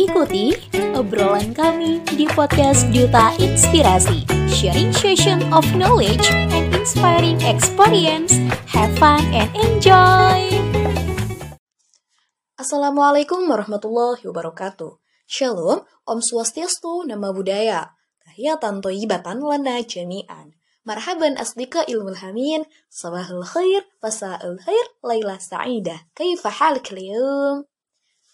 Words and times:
Ikuti 0.00 0.56
obrolan 0.96 1.52
kami 1.52 2.00
di 2.16 2.24
podcast 2.24 2.88
Duta 2.88 3.36
Inspirasi, 3.36 4.24
sharing 4.48 4.96
session 4.96 5.44
of 5.52 5.60
knowledge 5.76 6.24
and 6.32 6.72
inspiring 6.72 7.36
experience. 7.44 8.32
Have 8.72 8.96
fun 8.96 9.20
and 9.36 9.52
enjoy! 9.52 10.56
Assalamualaikum 12.56 13.44
warahmatullahi 13.44 14.24
wabarakatuh. 14.24 14.96
Shalom, 15.28 15.84
Om 16.08 16.18
Swastiastu, 16.24 17.04
Nama 17.04 17.28
Budaya. 17.36 17.92
Tahiyatan 18.24 18.80
toyibatan 18.80 19.44
lana 19.44 19.84
jami'an. 19.84 20.56
Marhaban 20.80 21.36
asdika 21.36 21.84
ilmul 21.84 22.16
hamin. 22.24 22.64
Sabahul 22.88 23.44
khair, 23.44 23.84
fasa'ul 24.00 24.64
khair, 24.64 24.86
layla 25.04 25.36
sa'idah. 25.36 26.08
Kaifa 26.16 26.48
halik 26.48 26.88
liyum? 26.88 27.68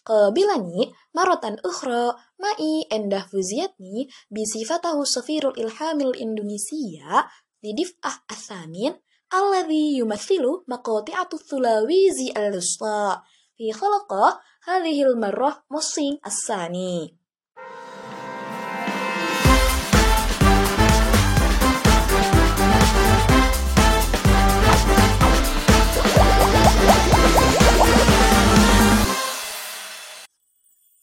qabilani 0.07 0.95
marotan 1.11 1.59
ukhra 1.67 2.15
ma'i 2.39 2.87
endah 2.87 3.27
fuziyatni 3.27 4.07
bisifatahu 4.31 5.03
safirul 5.03 5.59
ilhamil 5.59 6.15
Indonesia 6.15 7.27
lidif'ah 7.67 8.31
athamin 8.31 8.95
alladhi 9.35 9.99
yumathilu 9.99 10.63
maqati'atu 10.71 11.43
thulawizi 11.43 12.31
al-wusta 12.39 13.27
fi 13.59 13.75
khalaqa 13.75 14.39
hadhil 14.71 15.19
marrah 15.19 15.67
musing 15.67 16.23
As 16.23 16.47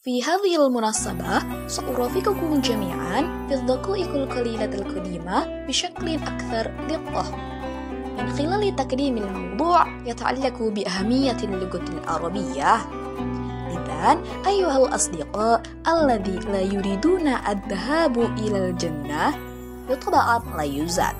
في 0.03 0.23
هذه 0.23 0.67
المناسبة 0.67 1.67
سأرافقكم 1.67 2.61
جميعا 2.61 3.47
في 3.47 3.53
الدقائق 3.53 4.09
القليلة 4.09 4.65
القديمة 4.65 5.65
بشكل 5.67 6.15
أكثر 6.15 6.71
دقة 6.89 7.35
من 8.17 8.29
خلال 8.37 8.75
تقديم 8.75 9.17
الموضوع 9.17 9.87
يتعلق 10.05 10.61
بأهمية 10.61 11.37
اللغة 11.43 11.85
العربية 11.89 12.75
إذا 13.71 14.21
أيها 14.47 14.77
الأصدقاء 14.77 15.61
الذي 15.87 16.39
لا 16.39 16.61
يريدون 16.61 17.27
الذهاب 17.27 18.17
إلى 18.19 18.69
الجنة 18.69 19.35
بالطبع 19.89 20.41
لا 20.57 20.63
يوجد 20.63 21.15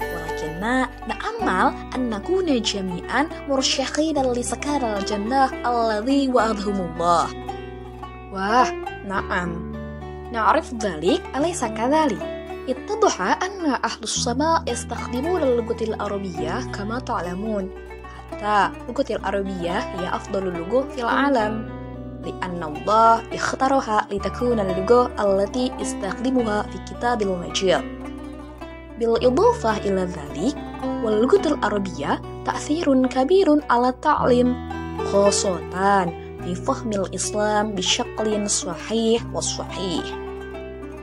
ولكننا 0.00 0.88
نأمل 1.08 1.74
أن 1.94 2.10
نكون 2.10 2.62
جميعا 2.62 3.28
مرشحين 3.48 4.32
لسكن 4.32 4.84
الجنة 4.84 5.70
الذي 5.70 6.28
وعدهم 6.28 6.74
الله 6.80 7.41
Wah, 8.32 8.68
na'am. 9.08 9.50
نعرف 10.32 10.74
ذلك 10.74 11.22
أليس 11.36 11.64
كذلك؟ 11.64 12.22
اتضح 12.68 13.20
أن 13.20 13.64
أهل 13.84 14.02
السماء 14.02 14.62
يستخدمون 14.68 15.42
اللغة 15.42 15.84
العربية 15.84 16.72
كما 16.72 16.98
تعلمون 16.98 17.70
حتى 18.04 18.70
اللغة 18.88 19.06
العربية 19.10 19.78
هي 19.78 20.16
أفضل 20.16 20.48
اللغة 20.48 20.88
في 20.88 21.00
العالم 21.00 21.68
لأن 22.24 22.62
الله 22.62 23.34
اختارها 23.34 24.06
لتكون 24.10 24.60
اللغة 24.60 25.10
التي 25.20 25.72
يستخدمها 25.80 26.62
في 26.62 26.78
كتاب 26.94 27.22
المجيد 27.22 27.80
بالإضافة 29.00 29.76
إلى 29.76 30.04
ذلك 30.04 30.56
واللغة 31.04 31.48
العربية 31.48 32.20
تأثير 32.46 33.06
كبير 33.06 33.60
على 33.70 33.88
التعليم 33.88 34.68
خاصة 35.12 35.60
في 36.44 36.54
فهم 36.54 36.90
الإسلام 36.90 37.72
بشكل 37.72 38.50
صحيح 38.50 39.22
وصحيح 39.34 40.04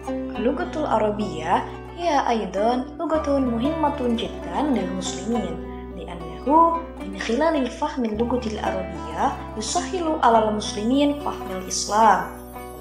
اللغة 0.10 0.72
العربية 0.76 1.64
هي 1.98 2.30
أيضا 2.30 2.86
لغة 3.00 3.40
مهمة 3.40 3.98
جدا 4.02 4.62
للمسلمين 4.62 5.58
لأنه 5.98 6.78
من 7.02 7.20
خلال 7.20 7.68
فهم 7.68 8.06
اللغة 8.06 8.42
العربية 8.48 9.32
يسهل 9.58 10.20
على 10.24 10.50
المسلمين 10.50 11.20
فهم 11.20 11.52
الإسلام 11.52 12.26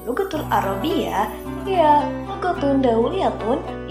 اللغة 0.02 0.28
العربية 0.34 1.28
هي 1.66 2.02
لغة 2.28 2.72
دولية 2.72 3.32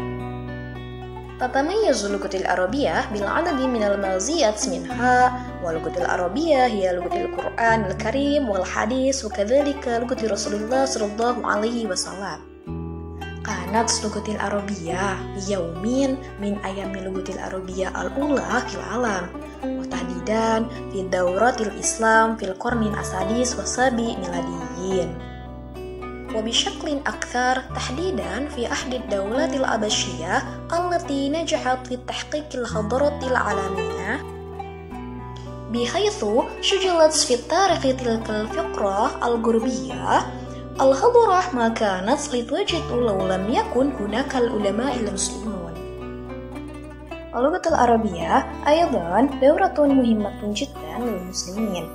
تتميز 1.41 2.05
اللغة 2.05 2.31
العربية 2.35 3.11
بالعدد 3.13 3.61
من 3.61 3.83
المزيات 3.83 4.69
منها 4.69 5.33
واللغة 5.65 5.99
العربية 5.99 6.67
هي 6.67 6.93
لغة 6.97 7.17
القرآن 7.17 7.85
الكريم 7.85 8.49
والحديث 8.49 9.25
وكذلك 9.25 9.89
لغة 9.89 10.33
رسول 10.33 10.55
الله 10.55 10.85
صلى 10.85 11.05
الله 11.13 11.47
عليه 11.47 11.87
وسلم 11.87 12.39
كانت 13.75 13.91
لغة 14.05 14.25
العربية 14.29 15.01
يوم 15.49 15.83
من 16.41 16.59
أيام 16.65 16.95
اللغة 16.95 17.35
العربية 17.35 17.89
الأولى 18.03 18.63
في 18.69 18.75
العالم 18.75 19.27
وتحديدا 19.65 20.69
في 20.93 21.03
دورة 21.03 21.57
الإسلام 21.61 22.37
في 22.37 22.45
القرن 22.45 22.99
السادس 22.99 23.57
والسابع 23.57 23.97
ميلاديين 24.03 25.19
وبشكل 26.35 26.99
أكثر 27.07 27.63
تحديدا 27.75 28.49
في 28.49 28.73
أحد 28.73 28.95
الدولات 28.95 29.55
الأبشية 29.55 30.43
التي 30.73 31.29
نجحت 31.31 31.87
في 31.87 31.97
تحقيق 31.97 32.47
الحضارة 32.55 33.19
العالمية 33.23 34.21
بحيث 35.73 36.25
سجلت 36.63 37.13
في 37.13 37.35
التاريخ 37.35 37.83
تلك 37.83 38.31
الفقرة 38.31 39.27
الغربية 39.27 40.19
الحضارة 40.81 41.43
ما 41.55 41.69
كانت 41.69 42.35
لتوجد 42.35 42.91
لو 42.91 43.27
لم 43.27 43.49
يكن 43.49 43.93
هناك 44.01 44.37
العلماء 44.37 44.97
المسلمون 44.97 45.61
اللغة 47.37 47.63
العربية 47.67 48.47
أيضا 48.69 49.29
دورة 49.43 49.87
مهمة 49.87 50.41
جدا 50.43 50.99
للمسلمين 50.99 51.89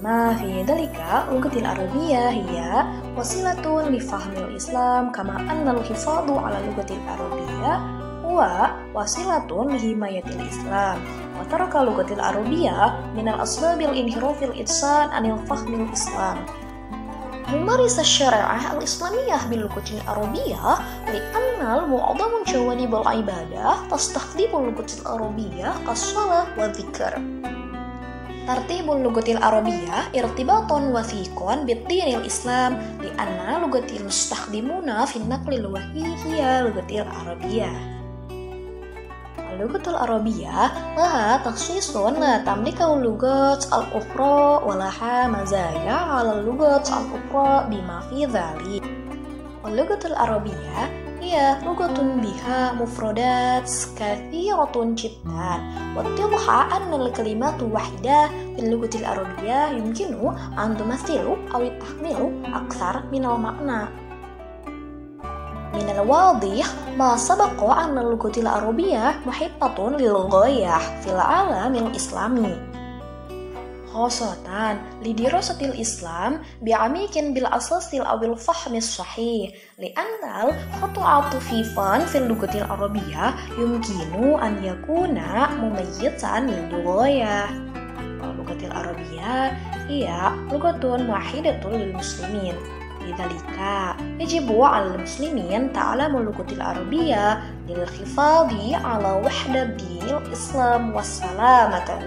بما 0.00 0.34
في 0.34 0.62
ذلك 0.62 0.96
اللغة 1.28 1.58
العربية 1.58 2.28
هي 2.28 2.84
وسيلة 3.18 3.88
لفهم 3.88 4.32
الإسلام 4.36 5.12
كما 5.12 5.36
أن 5.36 5.68
الحفاظ 5.68 6.30
على 6.30 6.58
اللغة 6.58 6.86
العربية 6.90 7.74
هو 8.24 8.66
وسيلة 8.94 9.46
لحماية 9.64 10.24
الإسلام 10.24 10.98
وترك 11.40 11.76
اللغة 11.76 12.12
العربية 12.14 13.00
من 13.16 13.28
الأسباب 13.28 13.80
الانحراف 13.80 14.42
الإنسان 14.42 15.08
عن 15.08 15.30
الفهم 15.30 15.74
الإسلام 15.74 16.36
ممارس 17.48 17.98
الشريعة 17.98 18.72
الإسلامية 18.72 19.36
باللغة 19.50 19.84
العربية 20.02 20.78
لأن 21.06 21.90
معظم 21.90 22.32
جوانب 22.46 22.94
العبادة 22.94 23.88
تستخدم 23.90 24.56
اللغة 24.56 24.86
العربية 25.00 25.72
كالصلاة 25.86 26.46
والذكر 26.58 27.22
ترتيب 28.46 28.92
اللغة 28.92 29.24
العربية 29.28 29.92
ارتباط 30.16 30.72
وثيق 30.72 31.54
بالدين 31.54 32.16
الإسلام 32.18 32.98
لأن 33.02 33.54
اللغة 33.64 33.86
المستخدمون 34.00 35.04
في 35.04 35.16
النقل 35.16 35.54
الوحي 35.54 36.04
هي 36.24 36.60
اللغة 36.60 37.02
العربية 37.02 37.97
اللغة 39.48 39.90
العربية 39.90 40.72
لها 40.96 41.36
تخصيص 41.44 41.96
لا 41.96 42.44
تملك 42.44 42.82
اللغات 42.82 43.64
الأخرى 43.66 44.64
ولها 44.66 45.28
مزايا 45.28 45.92
على 45.92 46.32
اللغات 46.32 46.88
الأخرى 46.88 47.66
بما 47.70 48.00
في 48.00 48.26
ذلك 48.26 48.84
اللغة 49.66 50.00
العربية 50.04 51.04
هي 51.20 51.56
لغة 51.64 52.02
بها 52.22 52.72
مفردات 52.72 53.70
كثيرة 53.96 54.72
جدا 54.74 55.50
واتضح 55.96 56.50
أن 56.76 57.00
الكلمات 57.00 57.62
الواحدة 57.62 58.28
في 58.56 58.58
اللغة 58.58 58.90
العربية 58.94 59.66
يمكن 59.66 60.34
أن 60.58 60.76
تمثل 60.76 61.18
أو 61.54 61.68
تحمل 61.80 62.44
أكثر 62.54 63.02
من 63.12 63.24
المعنى 63.24 63.88
من 65.78 65.90
الواضح 65.90 66.66
ما 66.98 67.16
سبق 67.16 67.58
أن 67.64 67.98
اللغة 67.98 68.32
العربية 68.36 69.14
محبة 69.26 69.90
للغاية 69.90 70.78
في 71.00 71.12
العالم 71.12 71.86
الإسلامي 71.86 72.56
خاصة 73.94 74.78
لدراسة 75.02 75.60
الإسلام 75.60 76.42
بعميق 76.62 77.14
بالأساس 77.14 77.94
أو 77.94 78.22
الفهم 78.22 78.74
الصحيح 78.74 79.50
لأن 79.78 80.48
الخطأ 80.48 81.38
في 81.38 81.64
فن 81.64 82.04
في 82.04 82.18
اللغة 82.18 82.54
العربية 82.54 83.34
يمكن 83.58 84.22
أن 84.42 84.64
يكون 84.64 85.20
مميزا 85.60 86.40
للغاية 86.40 87.44
اللغة 87.44 88.34
lugatil 88.44 88.72
Arabiyah 88.76 89.56
hiya 89.88 90.36
lugatun 90.52 91.08
wahidatun 91.08 91.72
lil 91.80 91.92
muslimin 91.96 92.56
لذلك 93.04 93.60
يجب 94.20 94.62
على 94.62 94.94
المسلمين 94.94 95.72
تعلم 95.72 96.16
اللغة 96.16 96.46
العربية 96.52 97.42
للحفاظ 97.68 98.52
على 98.84 99.22
وحدة 99.26 99.64
دين 99.64 100.16
الإسلام 100.16 100.96
وسلامته 100.96 101.98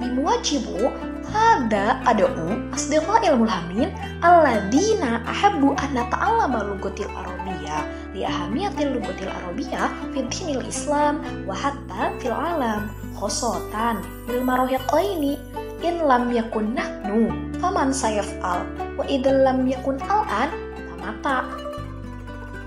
بمواجب 0.00 0.92
هذا 1.34 1.82
أدعو 2.06 2.72
أصدقائي 2.74 3.30
الملهمين 3.30 3.94
الذين 4.24 5.02
أحبوا 5.02 5.74
أن 5.84 5.90
نتعلم 5.90 6.56
اللغة 6.56 6.94
العربية 7.00 7.76
لأهمية 8.14 8.68
اللغة 8.68 9.18
العربية 9.22 9.88
في 10.14 10.22
دين 10.22 10.56
الإسلام 10.60 11.20
وحتى 11.48 12.18
في 12.20 12.26
العالم 12.28 12.86
خاصة 13.20 13.96
للمراهقين 14.28 15.38
إن 15.84 15.98
لم 16.08 16.32
يكن 16.32 16.74
نحن 16.74 17.45
faman 17.59 17.89
sayaf'al 17.93 18.65
wa 18.97 19.03
idzal 19.05 19.41
lam 19.45 19.65
yakun 19.67 19.97
al'an 20.05 20.49
tamata 20.75 21.45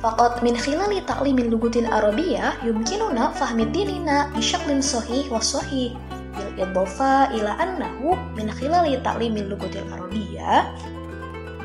Fakat 0.00 0.40
min 0.40 0.56
khilali 0.56 1.04
ta'limin 1.04 1.52
lugutin 1.52 1.84
arabiya 1.84 2.56
yumkinuna 2.64 3.36
fahmi 3.36 3.68
dinina 3.68 4.32
isyaklin 4.32 4.80
sahih 4.80 5.28
wa 5.28 5.44
sahih 5.44 5.92
bil 6.32 6.50
idhafa 6.56 7.28
ila 7.36 7.52
annahu 7.60 8.16
min 8.32 8.48
khilali 8.48 8.96
ta'limin 9.04 9.52
lugutin 9.52 9.84
arabiya 9.92 10.72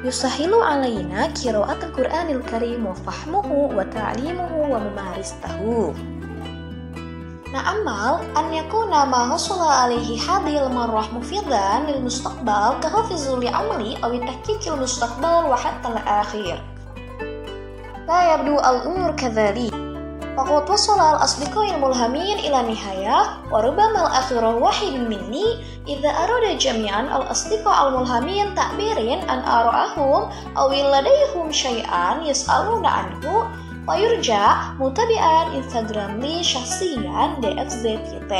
yusahilu 0.04 0.60
alaina 0.60 1.31
al-Quranil 1.31 2.44
Karim 2.45 2.86
wa 2.86 2.94
fahmuhu 2.94 3.74
wa 3.74 3.81
ta'limuhu 3.88 4.69
wa 4.69 4.83
memaristahu. 4.83 5.95
نأمل 7.55 8.37
أن 8.37 8.55
يكون 8.55 8.91
ما 8.91 9.32
حصل 9.32 9.62
عليه 9.62 10.21
هذه 10.21 10.67
المرة 10.67 11.09
مفيدا 11.15 11.85
للمستقبل 11.88 12.81
كحافز 12.82 13.29
لعملي 13.29 14.05
أو 14.05 14.12
التحقيق 14.12 14.73
المستقبل 14.73 15.50
وحتى 15.50 15.88
الآخر 15.88 16.62
لا 18.09 18.35
يبدو 18.35 18.55
الأمور 18.59 19.11
كذلك 19.17 19.91
فقد 20.37 20.71
وصل 20.71 21.00
الأصدقاء 21.00 21.75
الملهمين 21.75 22.38
إلى 22.38 22.75
نهاية 22.75 23.23
وربما 23.53 24.06
الآخر 24.06 24.44
واحد 24.44 24.93
مني 24.93 25.44
إذا 25.88 26.09
أراد 26.09 26.59
جميعا 26.59 27.00
الأصدقاء 27.00 27.88
الملهمين 27.88 28.55
تعبير 28.55 29.21
عن 29.29 29.38
آرائهم 29.38 30.31
أو 30.59 30.69
لديهم 30.71 31.53
شيئا 31.53 32.23
يسألون 32.23 32.87
عنه 32.87 33.50
ويرجى 33.88 34.47
متابعة 34.79 35.56
انستغرام 35.56 36.21
لي 36.21 36.44
شخصيا 36.44 37.37
DFZYT 37.43 38.35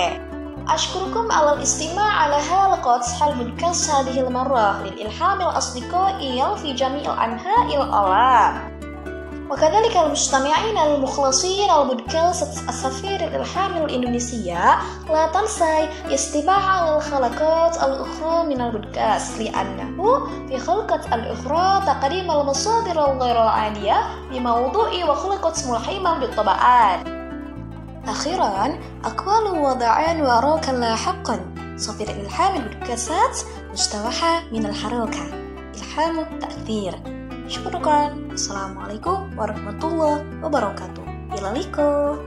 أشكركم 0.69 1.33
على 1.33 1.53
الاستماع 1.53 2.13
على 2.13 2.37
حلقات 2.37 3.05
البودكاست 3.29 3.91
هذه 3.91 4.21
المرة 4.21 4.83
للإلهام 4.83 5.41
الأصدقاء 5.41 6.23
في 6.57 6.73
جميع 6.73 7.25
أنحاء 7.25 7.77
العالم 7.83 8.64
وكذلك 9.50 9.98
المستمعين 9.98 10.78
المخلصين 10.78 11.72
البودكاست 11.72 12.70
السفير 12.70 13.16
الإلهام 13.16 13.86
الإندونيسية 13.86 14.78
لا 15.10 15.28
تنسى 15.28 15.90
استماع 16.14 16.96
للحلقات 16.96 17.76
الأخرى 17.84 18.46
من 18.46 18.62
البودكاست 18.62 19.40
لأنه 19.42 20.20
في 20.48 20.60
خلقة 20.60 21.16
الأخرى 21.16 21.86
تقديم 21.86 22.32
المصادر 22.32 23.12
الغير 23.12 23.44
العادية 23.44 23.96
بموضوع 24.32 25.06
وخلقة 25.10 25.54
ملحمة 25.72 26.20
بالطبعات 26.20 27.00
أخيرا 28.08 28.80
أقوال 29.06 29.60
وضعان 29.60 30.22
وأراك 30.22 30.70
لاحقا 30.70 31.40
سفير 31.78 32.10
إلهام 32.10 32.56
البودكاستات 32.56 33.40
مستوحى 33.74 34.40
من 34.52 34.66
الحركة. 34.66 35.20
إلهام 35.76 36.20
التأثير 36.20 37.15
Syukurkan. 37.46 38.34
Assalamualaikum 38.34 39.30
warahmatullahi 39.38 40.26
wabarakatuh. 40.42 41.06
Ilaliko. 41.38 42.18